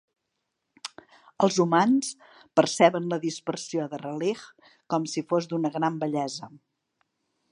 [1.47, 2.09] Els humans
[2.61, 4.47] perceben la dispersió de Raleigh
[4.95, 6.53] com si fos d'una gran bellesa.